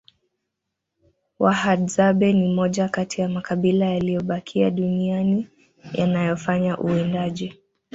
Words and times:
wahadzabe 1.39 2.33
ni 2.33 2.53
moja 2.53 2.89
Kati 2.89 3.21
ya 3.21 3.29
makabila 3.29 3.85
yaliyobakia 3.85 4.69
duniani 4.69 5.47
yanayofanya 5.93 6.77
uwindaji 6.77 7.59